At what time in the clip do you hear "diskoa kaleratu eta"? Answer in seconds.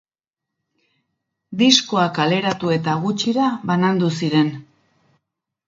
1.59-2.97